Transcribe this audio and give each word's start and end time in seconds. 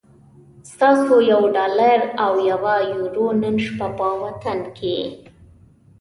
ستاسو 0.71 1.13
یو 1.31 1.41
ډالر 1.55 1.99
او 2.25 2.33
یوه 2.51 2.75
یورو 2.93 3.27
نن 3.41 3.55
شپه 3.65 3.87
په 3.97 4.07
وطن 4.23 4.59
کی 4.77 4.97